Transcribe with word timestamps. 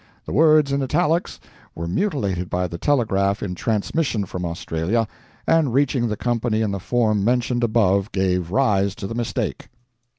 The 0.25 0.33
words 0.33 0.71
in 0.71 0.81
italics 0.81 1.39
were 1.75 1.87
mutilated 1.87 2.49
by 2.49 2.65
the 2.67 2.79
telegraph 2.79 3.43
in 3.43 3.53
transmission 3.53 4.25
from 4.25 4.45
Australia, 4.45 5.07
and 5.45 5.75
reaching 5.75 6.07
the 6.07 6.17
company 6.17 6.63
in 6.63 6.71
the 6.71 6.79
form 6.79 7.23
mentioned 7.23 7.63
above 7.63 8.11
gave 8.11 8.49
rise 8.49 8.95
to 8.95 9.05
the 9.05 9.13
mistake. 9.13 9.67